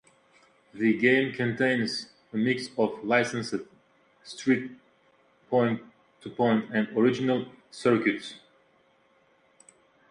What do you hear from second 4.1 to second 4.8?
street,